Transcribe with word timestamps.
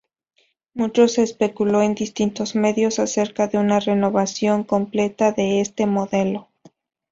Mucho 0.73 1.07
se 1.07 1.21
especuló 1.21 1.83
en 1.83 1.93
distintos 1.93 2.55
medios 2.55 2.97
acerca 2.97 3.45
de 3.47 3.59
una 3.59 3.79
renovación 3.79 4.63
completa 4.63 5.31
de 5.31 5.61
este 5.61 5.85
modelo. 5.85 6.49